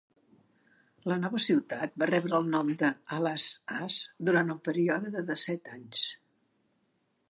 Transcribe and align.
La 1.11 1.17
nova 1.25 1.41
ciutat 1.47 1.93
va 2.03 2.07
rebre 2.13 2.35
el 2.39 2.49
nom 2.55 2.73
d'"Alas-as" 2.81 4.01
durant 4.31 4.53
un 4.57 4.63
període 4.71 5.17
de 5.19 5.27
dèsset 5.33 5.75
anys. 5.79 6.07